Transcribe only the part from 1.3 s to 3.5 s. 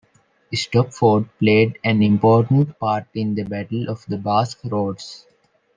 played an important part in the